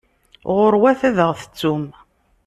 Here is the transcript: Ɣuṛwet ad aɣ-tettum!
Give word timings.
Ɣuṛwet 0.57 1.01
ad 1.09 1.17
aɣ-tettum! 1.27 1.83